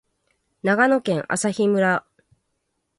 [0.63, 2.03] 長野県朝日村